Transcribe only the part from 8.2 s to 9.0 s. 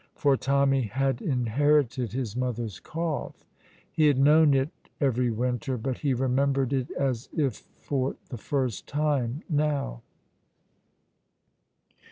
the first